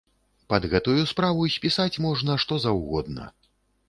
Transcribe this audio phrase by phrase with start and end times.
[0.51, 3.27] Пад гэтую справу спісаць можна што заўгодна.